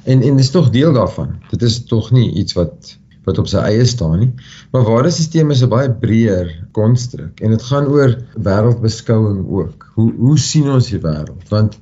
[0.04, 1.36] en en dis tog deel daarvan.
[1.50, 4.34] Dit is tog nie iets wat wat op sy eie staan nie.
[4.72, 7.40] Maar waardesisteme is 'n baie breër konstruk.
[7.42, 9.88] En dit gaan oor wêreldbeskouing ook.
[9.96, 11.80] Hoe hoe sien ons die wêreld want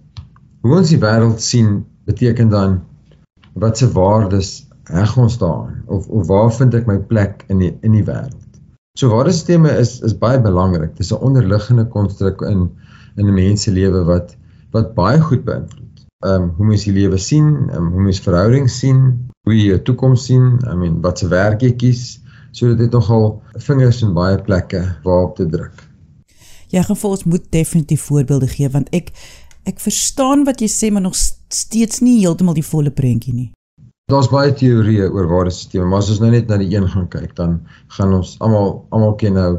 [0.63, 2.81] hoe ons die wêreld sien beteken dan
[3.59, 4.51] wat se waardes
[4.91, 8.39] heg ons daaraan of of waar vind ek my plek in die in die wêreld
[8.99, 12.69] so waardesisteme is is baie belangrik dis 'n onderliggende konstruk in
[13.15, 14.35] in 'n mens se lewe wat
[14.71, 16.05] wat baie goed beïnvloed.
[16.25, 19.81] Ehm um, hoe mens die lewe sien, um, hoe mens verhoudings sien, hoe jy jou
[19.81, 22.19] toekoms sien, I mean wat se werk jy kies,
[22.51, 25.89] sodat dit nogal vingers in baie plekke waarop te druk.
[26.73, 29.11] Ja, gaan vir ons moet definitief voorbeelde gee want ek
[29.63, 33.51] ek verstaan wat jy sê maar nog steeds nie heeltemal die volle prentjie nie.
[34.11, 37.35] Daar's baie teorieë oor waardesisteme, maar as ons nou net na die een gaan kyk,
[37.37, 37.61] dan
[37.95, 39.51] gaan ons almal almal ken nou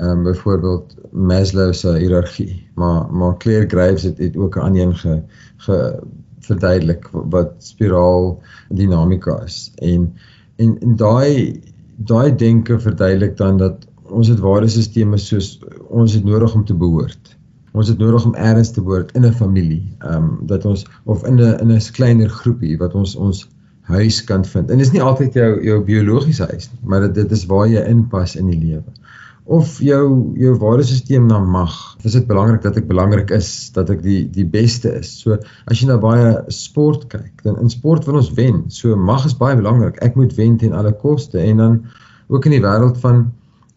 [0.00, 4.96] ehm um, byvoorbeeld Maslow se hiërargie, maar maar Claire Graves het, het ook aan een
[4.96, 5.22] ge,
[5.56, 5.98] ge
[6.38, 9.72] verduidelik wat spiraal dinamika is.
[9.74, 10.14] En
[10.56, 11.60] en en daai
[11.96, 17.36] daai denke verduidelik dan dat ons het waardesisteme soos ons het nodig om te behoort.
[17.72, 19.96] Ons het nodig om eers te behoort in 'n familie.
[19.98, 23.48] Ehm um, dat ons of in 'n in 'n kleiner groepie wat ons ons
[23.80, 24.70] huis kan vind.
[24.70, 27.68] En dit is nie altyd jou jou biologiese huis nie, maar dit dit is waar
[27.68, 28.99] jy inpas in die lewe
[29.50, 30.04] of jou
[30.38, 31.74] jou waardesisteem na mag.
[32.06, 35.10] Is dit belangrik dat ek belangrik is, dat ek die die beste is.
[35.24, 38.62] So as jy na baie sport kyk, dan in sport wil ons wen.
[38.70, 39.98] So mag is baie belangrik.
[40.06, 41.76] Ek moet wen teen alle koste en dan
[42.30, 43.24] ook in die wêreld van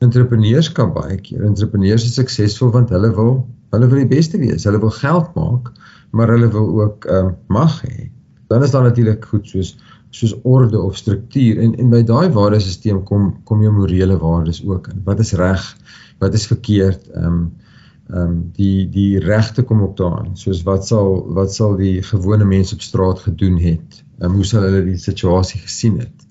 [0.06, 1.41] entrepreneurskap baie keer.
[1.47, 3.35] Entrepreneurs is suksesvol want hulle wil
[3.73, 4.67] hulle wil die beste wees.
[4.69, 5.72] Hulle wil geld maak,
[6.13, 8.11] maar hulle wil ook ehm uh, mag hê.
[8.53, 9.73] Dan is daar natuurlik goed soos
[10.13, 14.91] soos orde of struktuur en en by daai waardesisteem kom kom jou morele waardes ook
[14.91, 15.01] in.
[15.06, 15.62] Wat is reg?
[16.22, 17.07] Wat is verkeerd?
[17.12, 17.44] Ehm um,
[18.09, 20.35] ehm um, die die regte kom ook daarin.
[20.38, 24.03] Soos wat sal wat sal die gewone mens op straat gedoen het?
[24.19, 26.28] Ehm um, hoe sal hulle die situasie gesien het?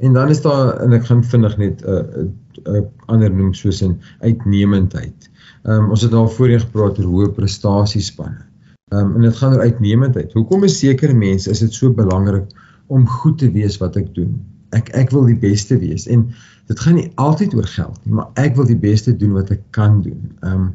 [0.00, 2.32] En dan is daar en ek gaan vinnig net 'n uh, 'n
[2.66, 5.30] uh, uh, ander noem soos 'n uitnemendheid.
[5.62, 8.42] Ehm um, ons het al voorheen gepraat oor hoë prestasiespanne.
[8.88, 10.32] Ehm um, en dit gaan oor uitnemendheid.
[10.32, 12.50] Hoekom is sekere mense is dit so belangrik
[12.90, 14.34] om goed te wees wat ek doen.
[14.76, 16.28] Ek ek wil die beste wees en
[16.70, 19.62] dit gaan nie altyd oor geld nie, maar ek wil die beste doen wat ek
[19.76, 20.30] kan doen.
[20.40, 20.70] Ehm um,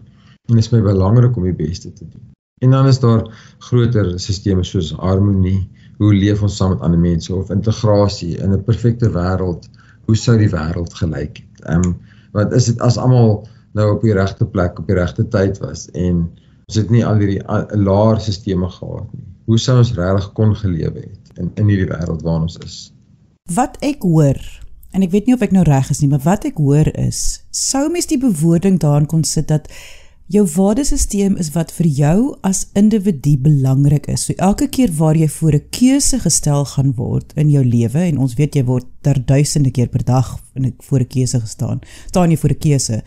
[0.46, 2.22] en dit is my belangrik om die beste te doen.
[2.62, 3.24] En dan is daar
[3.66, 5.66] groter stelsels soos harmonie,
[5.98, 9.66] hoe leef ons saam met ander mense of integrasie in 'n perfekte wêreld,
[10.06, 11.66] hoe sou die wêreld gelyk het?
[11.66, 11.98] Ehm um,
[12.32, 15.90] wat is dit as almal nou op die regte plek op die regte tyd was
[15.92, 16.26] en
[16.66, 17.42] ons het nie al hierdie
[17.88, 19.28] laer stelsels gehad nie.
[19.46, 21.25] Hoe sou ons regtig kon gelewe het?
[21.40, 22.78] In in hierdie wêreld waarin ons is.
[23.54, 24.40] Wat ek hoor
[24.96, 27.42] en ek weet nie of ek nou reg is nie, maar wat ek hoor is
[27.52, 29.70] sou mens die bewoording daarin kon sit dat
[30.34, 34.26] jou waardesisteem is wat vir jou as individu belangrik is.
[34.26, 38.18] So elke keer waar jy voor 'n keuse gestel gaan word in jou lewe en
[38.18, 42.32] ons weet jy word ter duisende keer per dag in voor 'n keuse gestaan, staan
[42.32, 43.04] jy voor 'n keuse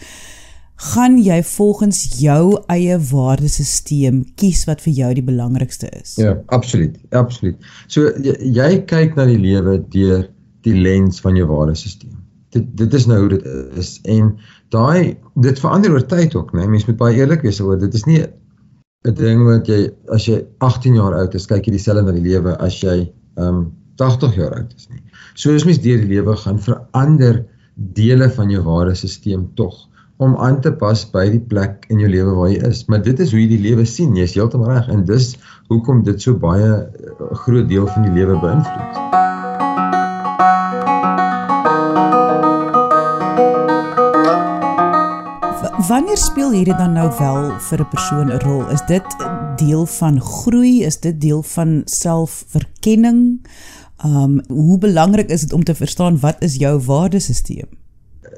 [0.79, 6.15] gaan jy volgens jou eie waardesisteem kies wat vir jou die belangrikste is.
[6.23, 7.59] Ja, absoluut, absoluut.
[7.91, 10.29] So jy, jy kyk na die lewe deur
[10.67, 12.15] die lens van jou waardesisteem.
[12.55, 13.49] Dit dit is nou hoe dit
[13.83, 14.31] is en
[14.75, 16.69] daai dit verander oor tyd ook, né?
[16.71, 20.45] Mens moet baie eerlik wees oor dit is nie 'n ding wat jy as jy
[20.63, 23.61] 18 jaar oud is, kyk jy dieselfde na die lewe as jy ehm um,
[23.99, 25.03] 80 jaar oud is nie.
[25.35, 29.89] So as mens deur die lewe gaan verander dele van jou waardesisteem tog
[30.19, 32.83] om aan te pas by die plek in jou lewe waar jy is.
[32.91, 34.17] Maar dit is hoe jy die lewe sien.
[34.19, 35.31] Jy is heeltemal reg en dis
[35.71, 37.13] hoekom dit so baie eh,
[37.45, 39.07] groot deel van die lewe beïnvloed.
[45.89, 48.67] Wanneer speel hierdie dan nou wel vir 'n persoon 'n rol?
[48.75, 49.07] Is dit
[49.57, 50.85] deel van groei?
[50.85, 53.47] Is dit deel van selfverkenning?
[54.05, 57.69] Um hoe belangrik is dit om te verstaan wat is jou waardesisteem?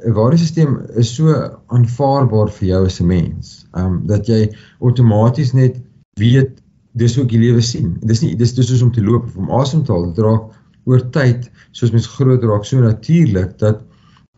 [0.06, 1.34] 'n Waardesisteem is so
[1.66, 3.66] aanvaarbaar vir jou as 'n mens.
[3.72, 4.40] Um dat jy
[4.80, 5.80] outomaties net
[6.20, 6.62] weet
[6.92, 7.98] dis hoe ek die lewe sien.
[8.00, 10.12] Dis nie dis dis soos om te loop of om asem te haal.
[10.12, 10.50] Dit raak
[10.84, 13.84] oor tyd soos mens groot raak so natuurlik dat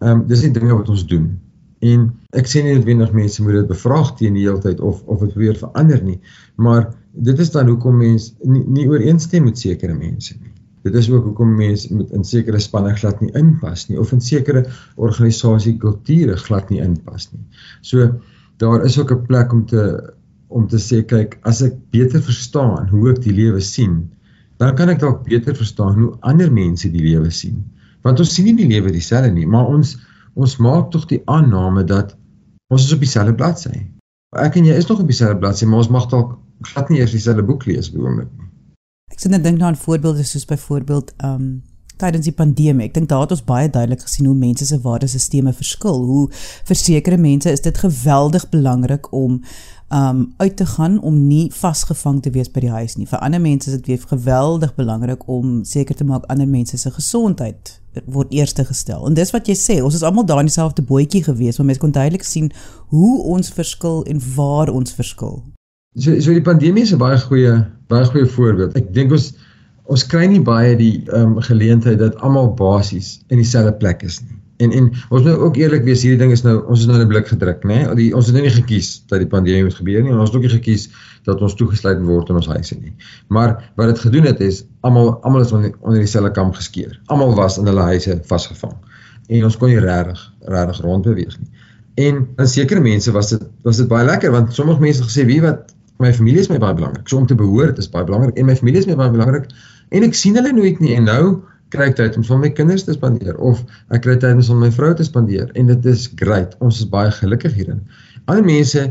[0.01, 1.39] um dis nie dinge wat ons doen.
[1.83, 2.07] En
[2.39, 5.35] ek sê nie noodwendig mense moet dit bevraag teen die hele tyd of of dit
[5.41, 6.21] weer verander nie,
[6.57, 10.52] maar dit is dan hoekom mense nie, nie ooreenstem met sekere mense nie.
[10.83, 14.21] Dit is ook hoekom mense met in sekere spanne glad nie inpas nie of in
[14.21, 14.65] sekere
[14.97, 17.45] organisasie kulture glad nie inpas nie.
[17.81, 18.09] So
[18.63, 20.13] daar is ook 'n plek om te
[20.53, 24.13] om te sê kyk, as ek beter verstaan hoe ek die lewe sien,
[24.61, 27.65] dan kan ek dalk beter verstaan hoe ander mense die lewe sien.
[28.05, 29.97] Want ons sien nie die lewe dieselfde nie, maar ons
[30.35, 32.15] ons maak tog die aanname dat
[32.73, 33.75] ons is op dieselfde bladsy.
[34.41, 36.39] Ek en jy is nog op dieselfde bladsy, maar ons mag dalk
[36.73, 38.52] glad nie eers dieselfde boek lees die oomblik nie.
[39.13, 41.63] Ek sien net dink nou aan voorbeelde soos byvoorbeeld um
[42.03, 42.89] tydens die pandemie.
[42.89, 46.01] Ek dink daar het ons baie duidelik gesien hoe mense se waardesisteme verskil.
[46.09, 46.25] Hoe
[46.69, 49.43] vir sekere mense is dit geweldig belangrik om
[49.93, 53.07] um uit te gaan om nie vasgevang te wees by die huis nie.
[53.07, 56.91] Vir ander mense is dit weer geweldig belangrik om seker te maak ander mense se
[56.91, 57.77] gesondheid
[58.09, 59.05] word eerste gestel.
[59.07, 61.83] En dis wat jy sê, ons is almal daar in dieselfde bootjie gewees, maar mense
[61.83, 62.49] kon duidelik sien
[62.89, 65.43] hoe ons verskil en waar ons verskil.
[66.01, 68.77] So so die pandemie is 'n baie goeie baie goeie voorbeeld.
[68.81, 69.33] Ek dink ons
[69.93, 74.21] ons kry nie baie die ehm um, geleentheid dat almal basies in dieselfde plek is
[74.23, 74.39] nie.
[74.63, 77.05] En en ons moet ook eerlik wees, hierdie ding is nou ons is nou in
[77.05, 77.81] 'n blik gedruk, né?
[77.95, 78.15] Nee?
[78.15, 80.47] Ons het nou nie gekies dat die pandemie moet gebeur nie en ons het ook
[80.47, 80.89] nie gekies
[81.25, 82.95] dat ons toegesluit word in ons huise nie.
[83.29, 87.01] Maar wat dit gedoen het is almal almal is onder, onder dieselfde kam geskeer.
[87.07, 88.77] Almal was in hulle huise vasgevang.
[89.29, 91.51] En ons kon nie regtig regtig rondbeweeg nie.
[91.95, 95.41] En aan sekere mense was dit was dit baie lekker want sommige mense gesê wie
[95.43, 97.07] wat my familie is my baie belangrik.
[97.09, 99.49] So om te behoort is baie belangrik en my familie is my baie belangrik
[99.95, 101.25] en ek sien hulle nooit nie en nou
[101.73, 103.63] kry ek tyd om saam met my kinders te spandeer of
[103.95, 106.57] ek kry tyd om saam met my vrou te spandeer en dit is great.
[106.61, 107.81] Ons is baie gelukkig hierin.
[108.27, 108.85] Ander mense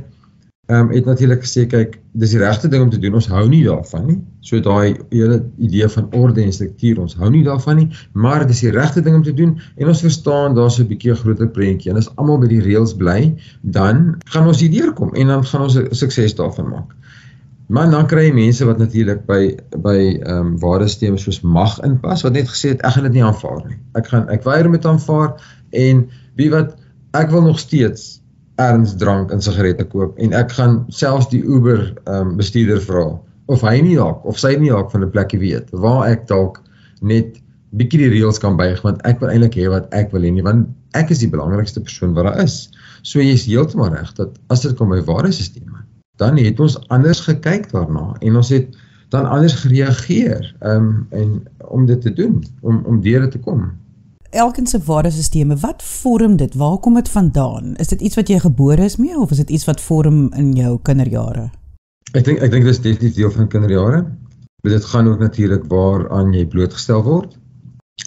[0.72, 3.18] ehm um, het natuurlik gesê kyk, dis die regte ding om te doen.
[3.20, 4.18] Ons hou nie daarvan nie.
[4.40, 8.62] So daai hele idee van orde en struktuur, ons hou nie daarvan nie, maar dis
[8.64, 11.92] die regte ding om te doen en ons verstaan daar's 'n bietjie 'n groter prentjie
[11.92, 15.62] en as almal by die reëls bly, dan gaan ons hier deurkom en dan gaan
[15.62, 16.96] ons 'n sukses daarvan maak.
[17.68, 22.24] Maar dan kry jy mense wat natuurlik by by ehm um, waardesteme soos mag inpas
[22.24, 23.78] wat net gesê het ek gaan dit nie aanvaar nie.
[23.94, 25.36] Ek gaan ek weier om dit aanvaar
[25.70, 26.78] en wie wat
[27.12, 28.21] ek wil nog steeds
[28.62, 33.06] erns drank en sigarette koop en ek gaan selfs die Uber ehm um, bestuurder vra
[33.52, 36.62] of hy nie dalk of sy nie dalk van 'n plekkie weet waar ek dalk
[37.02, 37.42] net
[37.80, 40.46] bietjie die reëls kan buig want ek wil eintlik hê wat ek wil hê nie
[40.46, 40.70] want
[41.00, 42.70] ek is die belangrikste persoon wat daar is.
[43.02, 45.86] So jy's heeltemal reg dat as dit kom by waardesteme
[46.22, 48.76] dan het ons anders gekyk daarna en ons het
[49.12, 53.72] dan anders gereageer um, en om dit te doen om om deur te kom.
[54.32, 56.54] Elkeen se waardesisteme, wat vorm dit?
[56.56, 57.76] Waar kom dit vandaan?
[57.76, 60.54] Is dit iets wat jy gebore is mee of is dit iets wat vorm in
[60.56, 61.50] jou kinderjare?
[62.16, 64.00] Ek dink ek dink dit is definitief deel van kinderjare.
[64.64, 67.36] Maar dit gaan ook natuurlik waaraan jy blootgestel word.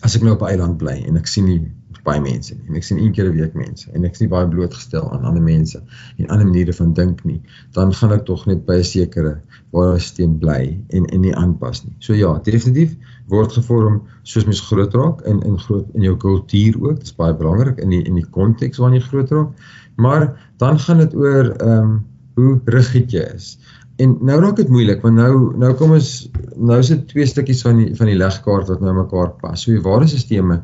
[0.00, 1.60] As ek nou op 'n eiland bly en ek sien nie
[2.02, 2.68] baie mense nie.
[2.68, 5.24] En ek sien een keer 'n week mense en ek is nie baie blootgestel aan
[5.24, 5.82] ander mense
[6.18, 7.40] en ander maniere van dink nie.
[7.72, 9.40] Dan gaan ek tog net by 'n sekere
[9.72, 11.94] waar 'n steen bly en en nie aanpas nie.
[11.98, 12.96] So ja, definitief
[13.28, 16.96] word gevorm soos mens groot raak in in groot in jou kultuur ook.
[16.96, 19.48] Dit is baie belangrik in die in die konteks waarin jy groot raak.
[19.96, 23.58] Maar dan gaan dit oor ehm um, hoe rigied jy is.
[24.02, 26.08] En nou raak dit moeilik want nou nou kom ons
[26.56, 29.62] nou is dit twee stukkies van die van die legkaart wat nou mekaar pas.
[29.62, 30.62] So die waardesisteme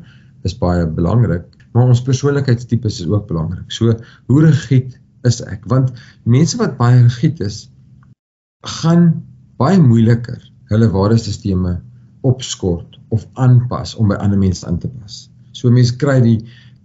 [0.48, 3.70] is baie belangrik, maar ons persoonlikheidstipes is ook belangrik.
[3.72, 3.94] So,
[4.26, 4.96] hoe rigied
[5.28, 5.66] is ek?
[5.70, 5.92] Want
[6.24, 7.66] mense wat baie rigied is,
[8.80, 9.10] gaan
[9.60, 11.78] baie moeiliker hulle waardesisteme
[12.26, 15.22] opskort of aanpas om by ander mense aan te pas.
[15.52, 16.38] So mense kry die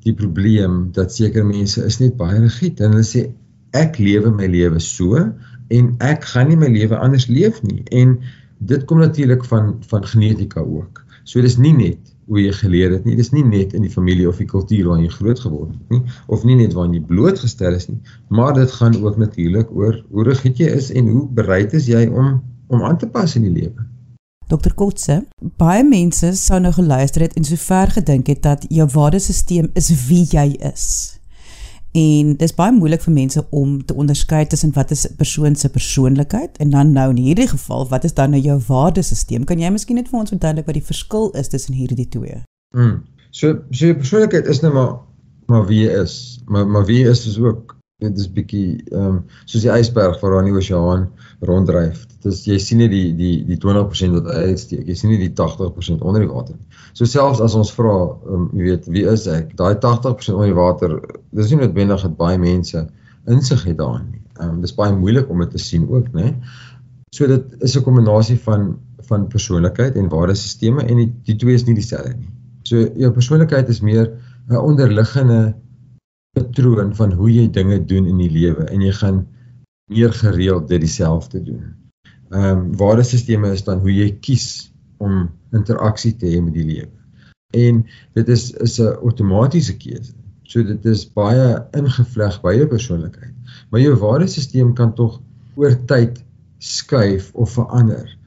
[0.06, 3.26] die probleem dat sekere mense is net baie rigied en hulle sê
[3.76, 5.18] ek lewe my lewe so
[5.74, 8.20] en ek gaan nie my lewe anders leef nie en
[8.70, 11.02] dit kom natuurlik van van genetika ook.
[11.26, 13.16] So dis nie net hoe jy geleer het nie.
[13.16, 16.02] Dis nie net in die familie of die kultuur waarin jy groot geword het nie
[16.28, 20.28] of nie net waarin jy blootgestel is nie, maar dit gaan ook natuurlik oor hoe
[20.30, 23.54] rigied jy is en hoe bereid is jy om om aan te pas in die
[23.54, 23.86] lewe.
[24.50, 25.24] Dr Kotse,
[25.58, 30.26] baie mense sou nou geluister het en sover gedink het dat jou waardesisteem is wie
[30.30, 30.86] jy is.
[31.96, 35.70] En dis baie moeilik vir mense om te onderskei tussen wat is 'n persoon se
[35.70, 39.44] persoonlikheid en dan nou in hierdie geval wat is dan nou jou waardesisteem?
[39.44, 42.44] Kan jy miskien net vir ons verduidelik wat die verskil is tussen hierdie twee?
[42.76, 43.04] Mm.
[43.30, 45.00] So so jou persoonlikheid is nou maar
[45.48, 46.42] maar wie jy is.
[46.46, 50.34] Maar maar wie is is ook dit is bietjie ehm um, soos die ysberg waar
[50.34, 51.06] daar in die oseaan
[51.48, 52.02] ronddryf.
[52.12, 54.84] Dit is jy sien nie die die die 20% wat uitsteek.
[54.90, 56.82] Jy sien nie die 80% onder die water nie.
[56.98, 57.96] So selfs as ons vra,
[58.28, 59.56] um, jy weet, wie is ek?
[59.56, 60.98] Daai 80% onder die water,
[61.32, 62.84] dis nie noodwendig dat baie mense
[63.32, 64.24] insig het daarin nie.
[64.42, 66.36] Ehm um, dis baie moeilik om dit te sien ook, né?
[67.16, 68.74] So dit is 'n kombinasie van
[69.08, 72.32] van persoonlikheid en waardesisteme en die, die twee is nie dieselfde nie.
[72.64, 74.18] So jou persoonlikheid is meer
[74.50, 75.56] 'n onderliggende
[76.36, 79.24] patroon van hoe jy dinge doen in die lewe en jy gaan
[79.92, 81.74] meer gereeld dit dieselfde doen.
[82.34, 84.48] Ehm um, waardesisteme is dan hoe jy kies
[84.98, 86.92] om interaksie te hê met die lewe.
[87.56, 87.84] En
[88.18, 90.14] dit is is 'n outomatiese keuse.
[90.44, 93.34] So dit is baie ingevleg by jou persoonlikheid.
[93.70, 95.22] Maar jou waardesisteem kan tog
[95.56, 96.24] oor tyd
[96.58, 98.18] skuif of verander.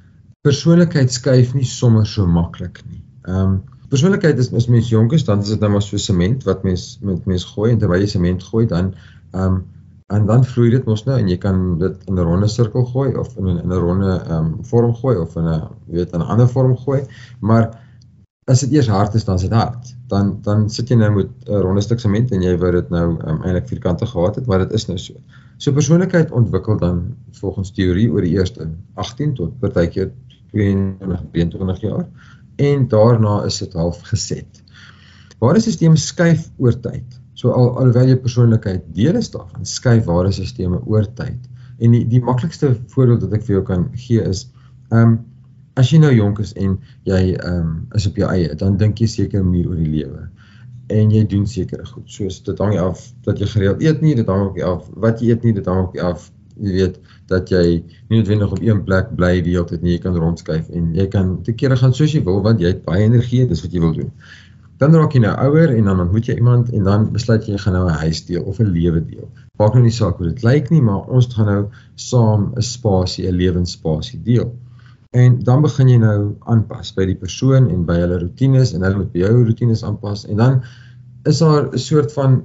[0.46, 3.02] Persoonlikheid skuif nie sommer so maklik nie.
[3.26, 6.44] Ehm um, persoonlikheid is as mens jonk is, dan is dit nou maar so sement
[6.44, 8.94] wat mens met mens gooi en terwyl jy sement gooi dan
[9.32, 9.66] ehm um,
[10.08, 13.10] en dan vloei dit mos nou en jy kan dit in 'n ronde sirkel gooi
[13.22, 16.20] of in 'n in 'n ronde ehm um, vorm gooi of in 'n weet in
[16.20, 17.02] 'n ander vorm gooi.
[17.40, 17.68] Maar
[18.46, 19.94] as dit eers hard is, dan is dit hard.
[20.06, 23.06] Dan dan sit jy nou met 'n ronde stuk sement en jy wou dit nou
[23.26, 25.14] um, eintlik vierkante gehad het, maar dit is nou so.
[25.56, 30.10] So persoonlikheid ontwikkel dan volgens teorie oor die eerste 18 tot partykeer
[30.52, 32.06] 22 23 jaar
[32.58, 34.62] en daarna is dit half geset.
[35.38, 37.18] Waardesisteme skuif oor tyd.
[37.38, 41.38] So al alhoewel jou persoonlikheid deel is daarvan, skuif waardesisteme oor tyd.
[41.78, 44.48] En die die maklikste voorbeeld wat ek vir jou kan gee is
[44.90, 45.18] ehm um,
[45.78, 46.74] as jy nou jonk is en
[47.06, 50.26] jy ehm um, is op jou eie, dan dink jy seker meer oor die lewe
[50.88, 52.06] en jy doen sekere goed.
[52.10, 55.44] Soos dit hang af dat jy gereeld eet nie, dit hang af wat jy eet
[55.44, 56.98] nie, dit hang af jy weet
[57.30, 57.62] dat jy
[58.08, 61.06] nie noodwendig op een plek bly die hele tyd nie, jy kan rondskuif en jy
[61.12, 63.82] kan te kere gaan soos jy wil want jy het baie energie, dis wat jy
[63.84, 64.12] wil doen.
[64.78, 67.62] Dan raak jy nou ouer en dan ontmoet jy iemand en dan besluit jy jy
[67.64, 69.28] gaan nou 'n huis deel of 'n lewe deel.
[69.58, 71.62] Maak nou nie saak hoe dit lyk nie, maar ons gaan nou
[71.94, 74.54] saam 'n spasie, 'n lewensspasie deel.
[75.10, 78.96] En dan begin jy nou aanpas by die persoon en by hulle rotines en hulle
[78.96, 80.62] moet by jou rotines aanpas en dan
[81.24, 82.42] is daar 'n soort van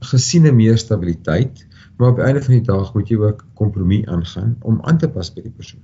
[0.00, 4.56] gesiene meer stabiliteit maar op die einde van die dag moet jy ook kompromie aangaan
[4.60, 5.82] om aan te pas by die persoon.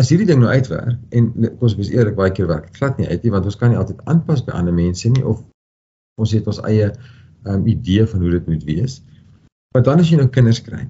[0.00, 3.08] As hierdie ding nou uitwerk en kom ons wees eerlik baie keer werk glad nie
[3.08, 5.42] uit nie want ons kan nie altyd aanpas by ander mense nie of
[6.20, 6.88] ons het ons eie
[7.44, 9.02] um, idee van hoe dit moet wees.
[9.74, 10.86] Maar dan as jy nou kinders kry,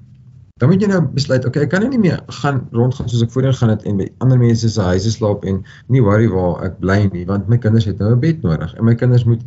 [0.61, 3.31] dan moet jy nou besluit, okay, ek kan nou nie meer gaan rondgaan soos ek
[3.33, 6.77] voorheen gaan het en by ander mense se huise slaap en nie worry waar ek
[6.83, 9.41] bly nie want my kinders het nou 'n bed nodig en my kinders moet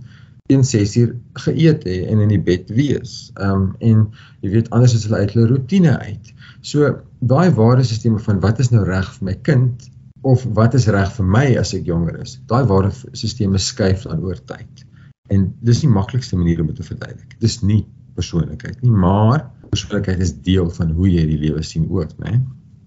[0.47, 1.13] teen 6 uur
[1.45, 3.17] geëet hê en in die bed wees.
[3.35, 4.07] Ehm um, en
[4.45, 6.33] jy weet anders is hulle uit hulle rotine uit.
[6.61, 9.91] So daai waardesisteme van wat is nou reg vir my kind
[10.27, 12.39] of wat is reg vir my as ek jonger is.
[12.51, 14.87] Daai waardesisteme skuif dan oor tyd.
[15.31, 17.39] En dis die maklikste manier om dit te verduidelik.
[17.43, 17.85] Dis nie
[18.17, 22.39] persoonlikheid nie, maar persoonlikheid is deel van hoe jy die lewe sien ook, né?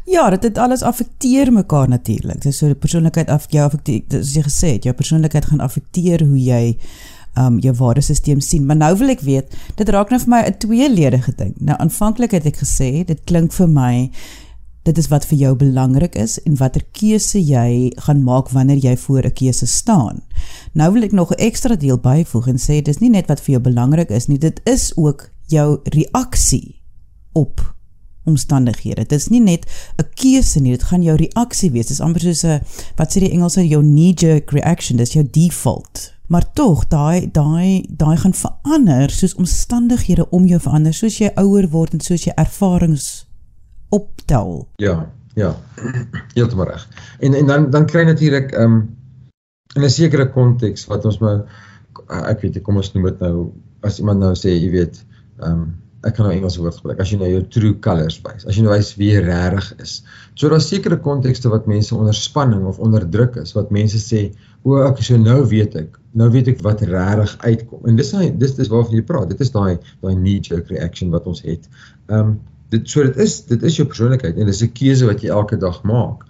[0.10, 2.42] Ja, dit het alles affekteer mekaar natuurlik.
[2.42, 6.24] Dis so die persoonlikheid af jou affekteer, soos jy gesê het, jou persoonlikheid gaan affekteer
[6.25, 6.63] hoe jy
[7.38, 8.65] um jou waardesisteem sien.
[8.65, 11.53] Maar nou wil ek weet, dit raak nou vir my 'n tweeledige ding.
[11.57, 14.12] Nou aanvanklik het ek gesê, dit klink vir my
[14.83, 18.95] dit is wat vir jou belangrik is en watter keuse jy gaan maak wanneer jy
[18.98, 20.21] voor 'n keuse staan.
[20.74, 23.51] Nou wil ek nog 'n ekstra deel byvoeg en sê dis nie net wat vir
[23.51, 26.81] jou belangrik is nie, dit is ook jou reaksie
[27.33, 27.75] op
[28.25, 29.05] omstandighede.
[29.07, 29.65] Dit is nie net
[29.98, 31.88] 'n keuse nie, dit gaan jou reaksie wees.
[31.88, 32.62] Dit is amper soos 'n
[32.95, 37.86] wat sê die Engelse jou knee jerk reaction, dis jou default maar tog daai daai
[37.89, 42.33] daai gaan verander soos omstandighede om jou verander soos jy ouer word en soos jy
[42.38, 43.07] ervarings
[43.89, 44.67] optel.
[44.77, 45.55] Ja, ja.
[46.36, 46.86] Heeltemal reg.
[47.19, 48.79] En en dan dan kry natuurlik ehm um,
[49.75, 51.45] in 'n sekere konteks wat ons maar
[52.29, 55.05] ek weet kom ons noem dit nou as iemand nou sê jy weet
[55.39, 55.67] ehm um,
[56.08, 58.63] ek kan nou Engels woord gebruik as jy nou jou true colors wys as jy
[58.63, 59.96] nou wys wie jy regtig is.
[60.39, 64.29] So daar's sekere kontekste wat mense onder spanning of onder druk is wat mense sê
[64.63, 67.84] o ek so nou weet ek nou weet ek wat regtig uitkom.
[67.88, 68.13] En dis
[68.44, 69.29] dis dis waarvan jy praat.
[69.34, 71.68] Dit is daai daai knee jerk reaction wat ons het.
[72.08, 72.39] Ehm um,
[72.70, 75.58] dit so dit is dit is jou persoonlikheid en dis 'n keuse wat jy elke
[75.58, 76.24] dag maak.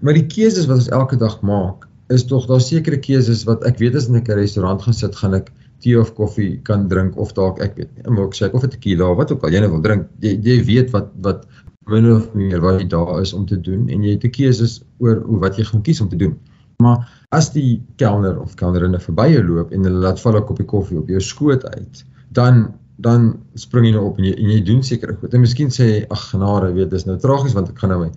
[0.00, 3.78] Maar die keuses wat ons elke dag maak is tog daar sekere keuses wat ek
[3.78, 5.52] weet as ek in 'n restaurant gaan sit gaan ek
[5.84, 8.74] tee of koffie kan drink of dalk ek weet nie, maar ek sê of 'n
[8.74, 11.46] tequila of wat ook al jy wil drink, jy jy weet wat wat
[11.88, 14.66] min of meer wat jy daar is om te doen en jy het 'n keuse
[14.98, 16.36] oor hoe wat jy gaan kies om te doen.
[16.82, 20.66] Maar as die kelner of kelnerinne verby jou loop en hulle laat val 'n koppie
[20.66, 24.62] koffie op jou skoot uit, dan dan spring jy nou op en jy en jy
[24.64, 25.34] doen seker goed.
[25.34, 28.10] En miskien sê ag genade, weet dis nou tragies want ek gaan nou my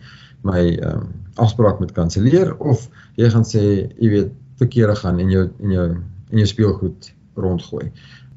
[0.43, 3.61] my ehm um, afspraak met kanselleer of jy gaan sê
[3.99, 5.87] jy weet verkeerde gaan en jou en jou
[6.31, 7.91] en jou speelgoed rondgooi.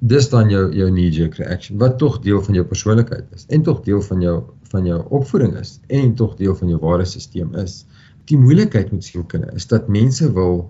[0.04, 3.62] dis dan jou jou knee jerk reaction wat tog deel van jou persoonlikheid is en
[3.62, 4.36] tog deel van jou
[4.72, 7.84] van jou opvoeding is en tog deel van jou waardesisteem is.
[8.28, 10.66] Die moeilikheid met sielkunde is dat mense wil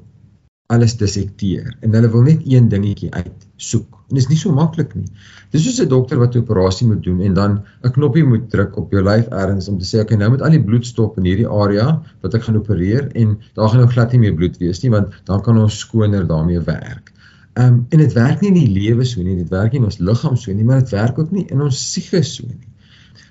[0.73, 3.99] alles dissekteer en hulle wil net een dingetjie uitsoek.
[4.09, 5.07] En dit is nie so maklik nie.
[5.53, 8.77] Dis soos 'n dokter wat 'n operasie moet doen en dan 'n knoppie moet druk
[8.77, 11.25] op jou lyf ergens om te sê okay, nou moet al die bloed stop in
[11.25, 14.83] hierdie area wat ek gaan opereer en daar gaan nou glad nie meer bloed wees
[14.83, 17.14] nie want dan kan ons skoner daarmee werk.
[17.55, 19.87] Ehm um, en dit werk nie in die lewe so nie, dit werk nie in
[19.87, 22.73] ons liggaam so nie, maar dit werk ook nie in ons siege so nie.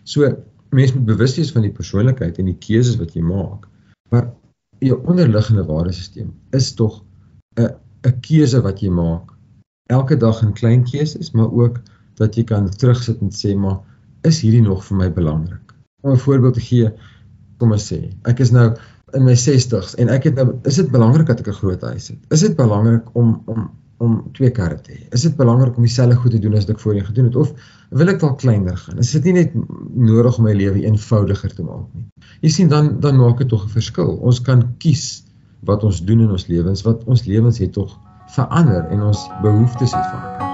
[0.08, 0.30] So
[0.72, 3.68] mense moet bewus wees van die persoonlikheid en die keuses wat jy maak.
[4.14, 4.30] Maar
[4.84, 7.04] jou onderliggende waardesisteem is tog
[7.60, 7.76] 'n
[8.08, 9.34] 'n keuse wat jy maak
[9.92, 11.82] elke dag in klein keuses, maar ook
[12.16, 13.80] dat jy kan terugsit en sê maar
[14.24, 15.76] is hierdie nog vir my belangrik?
[16.02, 16.92] Om 'n voorbeeld te gee,
[17.58, 18.74] kom ons sê, ek is nou
[19.14, 22.08] in my 60s en ek het nou is dit belangrik dat ek 'n groot huis
[22.08, 22.20] het?
[22.30, 23.72] Is dit belangrik om om
[24.04, 25.02] om twee karre te hê?
[25.16, 27.54] Is dit belangrik om dieselfde goed te doen as wat ek voorheen gedoen het of
[27.94, 29.02] wil ek dalk kleiner gaan?
[29.04, 29.54] Is dit nie net
[29.96, 32.08] nodig om my lewe eenvoudiger te maak nie?
[32.44, 34.18] Jy sien dan dan maak dit tog 'n verskil.
[34.20, 35.24] Ons kan kies
[35.64, 38.00] wat ons doen in ons lewens, wat ons lewens het tog
[38.36, 40.52] verander en ons behoeftes het verander.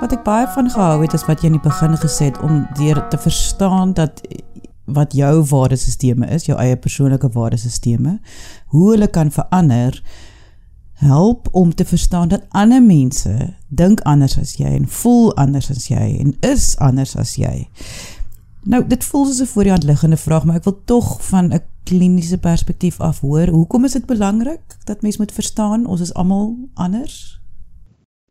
[0.00, 2.62] Wat ek baie van gehou het is wat jy in die begin gesê het om
[2.78, 4.22] deur te verstaan dat
[4.86, 8.18] wat jou waardesisteme is, jou eie persoonlike waardesisteme,
[8.74, 10.02] hoe hulle kan verander
[10.96, 15.88] help om te verstaan dat ander mense dink anders as jy en voel anders as
[15.90, 17.66] jy en is anders as jy.
[18.66, 21.52] Nou, dit voel soos 'n voor die hand liggende vraag, maar ek wil tog van
[21.52, 26.14] 'n kliniese perspektief af hoor, hoekom is dit belangrik dat mens moet verstaan ons is
[26.14, 27.40] almal anders?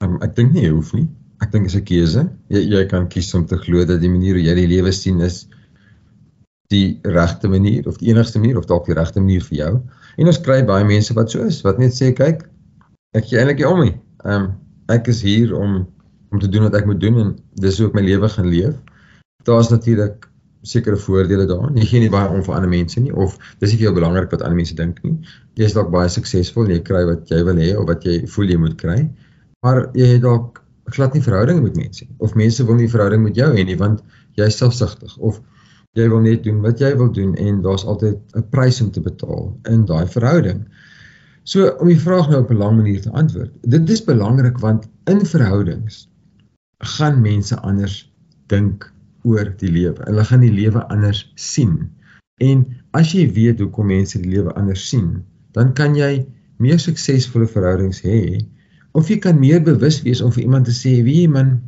[0.04, 1.08] Um, ek dink nie jy hoef nie.
[1.40, 2.30] Ek dink dit is 'n keuse.
[2.48, 5.22] Jy jy kan kies om te glo dat die manier hoe jy die lewe sien
[5.22, 5.48] is
[6.74, 9.72] die regte manier of die enigste manier of dalk die regte manier vir jou.
[10.18, 12.48] En ons kry baie mense wat so is, wat net sê kyk,
[13.16, 13.98] ek gee eintlik nie om nie.
[14.26, 14.54] Ehm um,
[14.94, 15.84] ek is hier om
[16.34, 17.30] om te doen wat ek moet doen en
[17.62, 18.76] dis hoe ek my lewe gaan leef
[19.46, 20.30] daar's natuurlik
[20.62, 21.78] sekere voordele daarin.
[21.78, 24.32] Jy gee nie baie om vir ander mense nie of dis nie vir jou belangrik
[24.34, 25.14] wat ander mense dink nie.
[25.60, 28.24] Jy is dalk baie suksesvol en jy kry wat jy wil hê of wat jy
[28.34, 28.98] voel jy moet kry.
[29.66, 30.64] Maar jy het dalk
[30.96, 32.08] glad nie verhoudinge met mense.
[32.18, 34.02] Of mense wil nie verhouding met jou hê nie want
[34.40, 35.38] jy is selfsugtig of
[35.96, 39.02] jy wil net doen wat jy wil doen en daar's altyd 'n prys om te
[39.02, 40.66] betaal in daai verhouding.
[41.44, 43.52] So om die vraag nou op 'n lang manier te antwoord.
[43.62, 46.10] Dit is belangrik want in verhoudings
[46.98, 48.12] gaan mense anders
[48.48, 48.92] dink
[49.24, 50.04] oor die lewe.
[50.06, 51.90] Hulle gaan die lewe anders sien.
[52.42, 56.26] En as jy weet hoekom mense die lewe anders sien, dan kan jy
[56.58, 58.46] meer suksesvolle verhoudings hê
[58.92, 61.62] of jy kan meer bewus wees om vir iemand te sê, "Wie man,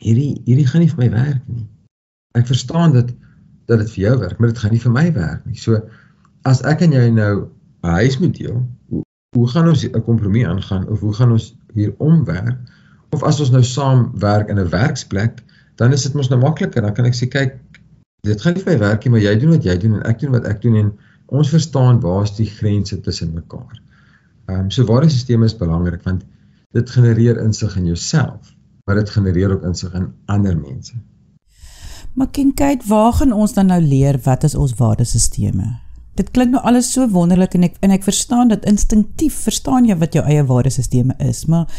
[0.00, 1.66] hierdie hierdie gaan nie vir my werk nie.
[2.38, 3.12] Ek verstaan dat
[3.70, 5.80] dat dit vir jou werk, maar dit gaan nie vir my werk nie." So
[6.48, 7.34] as ek en jy nou
[7.84, 9.02] 'n huis moet deel, hoe,
[9.36, 12.58] hoe gaan ons 'n kompromie aangaan of hoe gaan ons hier omwerk?
[13.10, 15.42] Of as ons nou saam werk in 'n werksplek,
[15.76, 16.82] dan is dit mos nou makliker.
[16.82, 17.56] Dan kan ek sê kyk,
[18.26, 20.18] dit gaan nie vir my werk nie, maar jy doen wat jy doen en ek
[20.20, 20.90] doen wat ek doen en
[21.26, 23.80] ons verstaan waar is die grense tussen mekaar.
[24.48, 26.26] Ehm um, so waardesisteem is belangrik want
[26.76, 28.52] dit genereer insig in jouself,
[28.86, 30.94] maar dit genereer ook insig in ander mense.
[32.14, 35.78] Maar kyk, waar gaan ons dan nou leer wat is ons waardesisteme?
[36.18, 39.96] Dit klink nou alles so wonderlik en ek en ek verstaan dat instinktief verstaan jy
[39.96, 41.70] wat jou eie waardesisteme is, maar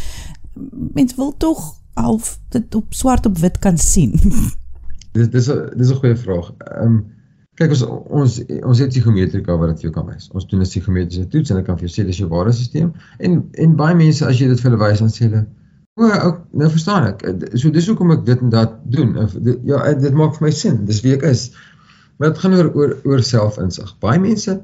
[0.96, 4.16] mens wil tog half dit op swart op wit kan sien?
[5.18, 6.54] dis dis dis 'n goeie vraag.
[6.58, 7.02] Ehm um,
[7.60, 10.30] kyk ons ons ons het psigometrika wat dit vir jou kan wys.
[10.32, 12.94] Ons doen 'n psigometriese toets en dit kan vir jou sê dis jou stelsel.
[13.20, 15.46] En en baie mense as jy dit vir hulle wys dan sê hulle
[16.02, 17.26] O, ek nou verstaan ek.
[17.54, 19.14] So dis hoekom ek dit en dat doen.
[19.38, 20.84] Dit, ja, dit maak vir my sin.
[20.90, 21.52] Dis wie ek is.
[22.18, 23.92] Maar dit gaan oor oor oor selfinsig.
[24.04, 24.58] Baie mense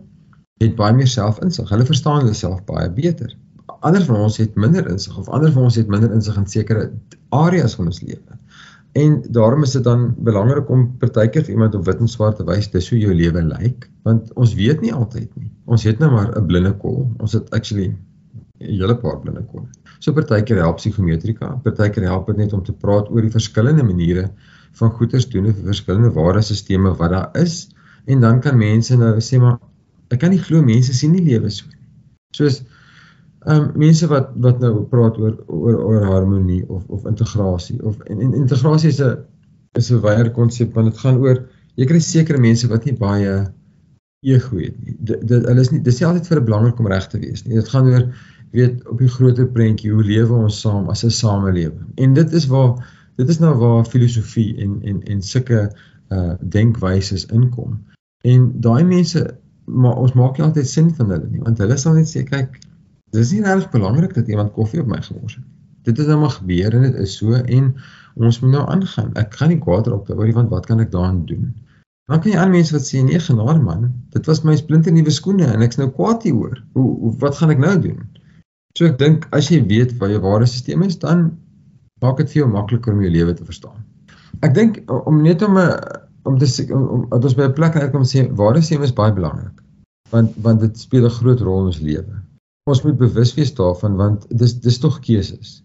[0.61, 1.69] het baie meer selfinsig.
[1.69, 3.35] Hulle verstaan hulle self baie beter
[3.79, 6.89] ander van ons het minder insig of ander van ons het minder insig in sekere
[7.35, 8.37] areas van ons lewe.
[8.97, 12.45] En daarom is dit dan belangrik om partykeer vir iemand op wit en swart te
[12.47, 15.51] wys dis hoe jou lewe lyk, want ons weet nie altyd nie.
[15.65, 17.05] Ons het nou maar 'n blinde kol.
[17.19, 17.97] Ons het actually 'n
[18.79, 19.67] hele paar blinde kolle.
[19.99, 24.29] So partykeer help psigometrika, partykeer help dit net om te praat oor die verskillende maniere
[24.79, 27.67] van goeders doen of verskillende ware sisteme wat daar is
[28.05, 29.57] en dan kan mense nou sê maar
[30.13, 31.81] ek kan nie glo mense sien nie lewe so nie.
[32.37, 32.61] Soos
[33.47, 37.99] Ehm um, mense wat wat nou praat oor oor oor harmonie of of integrasie of
[38.11, 39.23] en, en integrasie is 'n
[39.79, 41.37] is 'n wyeer konsep want dit gaan oor
[41.75, 43.35] jy kry sekere mense wat nie baie
[44.25, 44.95] ego het nie.
[44.99, 47.55] Dit hulle is nie dis nie altyd vir 'n belangrik om reg te wees nie.
[47.55, 48.03] Dit gaan oor
[48.51, 51.91] weet op die groter prentjie hoe lewe ons saam as 'n samelewing.
[51.95, 55.71] En dit is waar dit is nou waar filosofie en en en sulke
[56.09, 57.79] uh denkwyses inkom.
[58.21, 61.93] En daai mense maar ons maak nie altyd sin van hulle nie want hulle sal
[61.93, 62.59] net sê kyk
[63.11, 65.43] dis nie regtig belangrik dat iemand koffie op my gemors het
[65.87, 67.71] dit het nou maar gebeur en dit is so en
[68.17, 69.11] ons moet nou aangaan.
[69.21, 71.51] Ek gaan nie kwaad raak oor want wat kan ek daaraan doen?
[72.09, 75.13] Dan kan jy aan mense wat sê nee genade man dit was my splinte nuwe
[75.13, 76.63] skoene en ek's nou kwaad hieroor.
[76.73, 78.01] Hoe wat gaan ek nou doen
[78.75, 81.37] so ek dink as jy weet wat jou ware stelsel is dan
[82.01, 83.85] maak dit vir jou makliker om jou lewe te verstaan
[84.41, 87.75] ek dink om net om 'n om te om, om dat ons by 'n plek
[87.75, 88.25] uitkom sê
[88.57, 89.63] is jy is baie belangrik.
[90.11, 92.15] Want want dit speel 'n groot rol in ons lewe.
[92.69, 95.63] Ons moet bewus wees daarvan want dis dis tog keuses.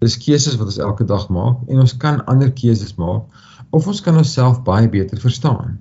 [0.00, 3.22] Dis keuses wat ons elke dag maak en ons kan ander keuses maak
[3.70, 5.78] of ons kan onsself baie beter verstaan.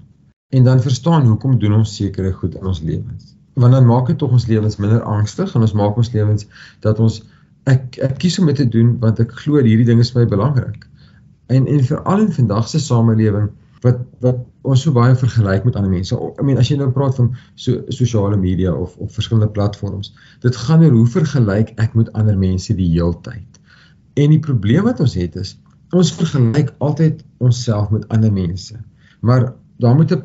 [0.49, 3.35] En dan verstaan hoekom doen ons sekere goed in ons lewens.
[3.53, 6.47] Want dan maak dit tog ons lewens minder angstig en ons maak ons lewens
[6.85, 7.21] dat ons
[7.69, 10.29] ek ek kies om dit te doen want ek glo hierdie ding is vir my
[10.35, 10.87] belangrik.
[11.53, 13.51] En en veral in vandag se samelewing
[13.83, 16.15] wat wat ons so baie vergelyk met ander mense.
[16.15, 20.55] I mean as jy nou praat van so sosiale media of op verskillende platforms, dit
[20.65, 23.59] gaan oor hoe vergelyk ek met ander mense die heeltyd.
[24.15, 25.57] En die probleem wat ons het is
[25.93, 28.79] ons vergelyk altyd onsself met ander mense.
[29.21, 30.23] Maar daar moet 'n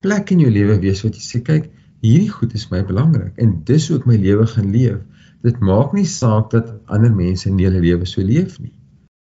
[0.00, 1.70] plek in jou lewe wees wat jy sê kyk,
[2.04, 5.00] hierdie goed is my belangrik en dis hoe ek my lewe gaan leef.
[5.44, 8.72] Dit maak nie saak dat ander mense nie hulle lewe so leef nie.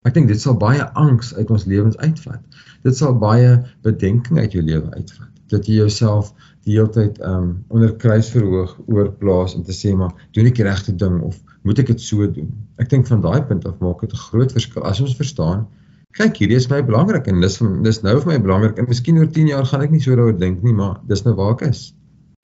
[0.05, 2.41] Ek dink dit sal baie angs uit ons lewens uitvat.
[2.85, 3.55] Dit sal baie
[3.87, 5.31] bedenking uit jou lewe uitvat.
[5.53, 6.31] Dat jy jouself
[6.65, 10.95] die hele tyd um onder kruisverhoog oorplaas en te sê maar doen ek die regte
[10.95, 12.51] ding of moet ek dit so doen?
[12.81, 15.67] Ek dink van daai punt af maak dit 'n groot verskil as ons verstaan
[16.15, 19.27] kyk hierdie is my belangrik en dis dis nou vir my belangrik en miskien oor
[19.37, 21.81] 10 jaar gaan ek nie so daaroor dink nie, maar dis nou waar ek is.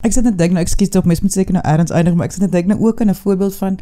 [0.01, 2.37] Ek sit net dink nou ekskuus tog mens moet seker nou eers eindig maar ek
[2.37, 3.79] sit net dink nou ook aan 'n voorbeeld van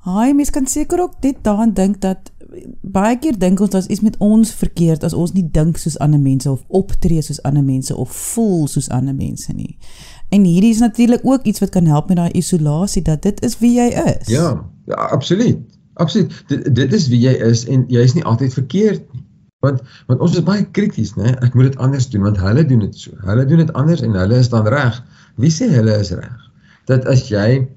[0.00, 2.30] Haai, mens kan seker ook dit daaraan dink dat
[2.80, 6.20] baie keer dink ons dat iets met ons verkeerd as ons nie dink soos ander
[6.20, 9.76] mense of optree soos ander mense of voel soos ander mense nie.
[10.30, 13.58] En hierdie is natuurlik ook iets wat kan help met daai isolasie dat dit is
[13.58, 14.32] wie jy is.
[14.32, 15.58] Ja, ja absoluut.
[15.94, 16.42] Absoluut.
[16.46, 19.24] Dit, dit is wie jy is en jy is nie altyd verkeerd nie.
[19.60, 21.34] Want want ons is baie krities, né?
[21.44, 23.12] Ek moet dit anders doen want hulle doen dit so.
[23.28, 25.02] Hulle doen dit anders en hulle is dan reg.
[25.40, 26.40] Wie sê hulle is reg?
[26.90, 27.68] Dat as jy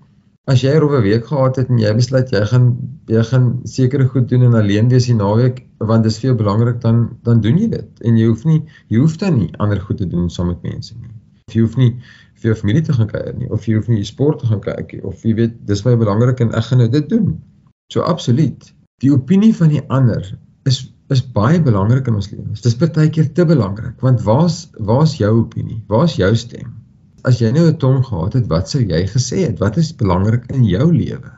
[0.52, 2.66] as jy 'n rowwe week gehad het en jy besluit jy gaan
[3.08, 6.82] jy gaan sekere goed doen en alleen wees die naweek want dit is veel belangrik
[6.82, 8.60] dan dan doen jy dit en jy hoef nie
[8.92, 11.16] jy hoef dan nie ander goed te doen saam met mense nie.
[11.54, 11.92] Jy hoef nie
[12.42, 14.92] vir jou familie te gaan kuier nie of jy hoef nie sport te gaan kyk
[14.92, 17.40] nie of jy weet dis baie belangrik en ek gaan nou dit doen.
[17.94, 18.74] So absoluut.
[19.00, 20.28] Die opinie van die ander
[20.68, 22.62] is is baie belangrik in ons lewens.
[22.62, 25.84] Dis baie keer te belangrik want waar's waar's jou opinie?
[25.88, 26.83] Waar's jou stem?
[27.24, 29.60] As jy nou 'n tong gehad het, wat sou jy gesê het?
[29.60, 31.32] Wat is belangrik in jou lewe?